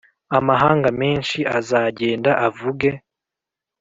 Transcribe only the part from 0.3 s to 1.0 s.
Amahanga